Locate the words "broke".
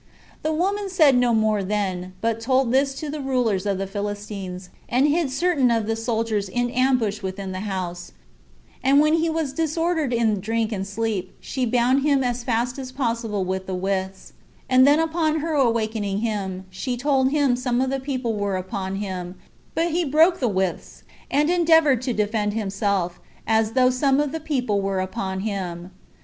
20.03-20.39